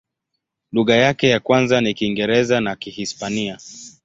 [0.71, 3.59] Lugha yake ya kwanza ni Kiingereza na Kihispania.